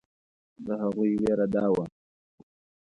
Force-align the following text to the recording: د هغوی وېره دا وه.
د 0.65 0.67
هغوی 0.81 1.11
وېره 1.21 1.47
دا 1.55 1.65
وه. 1.73 1.85